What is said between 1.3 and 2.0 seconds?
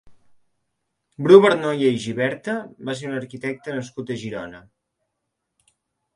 Barnoya i